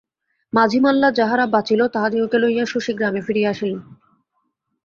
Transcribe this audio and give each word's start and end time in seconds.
মাঝিমাল্লা 0.53 1.09
যাহারা 1.11 1.45
বাঁচিল 1.45 1.81
তাহাদিগকে 1.87 2.37
লইয়া 2.37 2.65
শশী 2.65 2.91
গ্রামে 2.93 3.21
ফিরিয়া 3.21 3.49
আসিলেন। 3.49 3.79